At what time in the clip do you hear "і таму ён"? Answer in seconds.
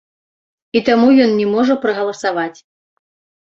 0.79-1.37